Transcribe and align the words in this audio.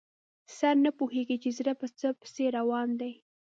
سر 0.57 0.75
نه 0.85 0.91
پوهېږي 0.97 1.37
چې 1.43 1.49
زړه 1.57 1.73
په 1.81 1.87
څه 1.99 2.07
پسې 2.19 2.45
روان 2.57 2.89
دی. 3.01 3.13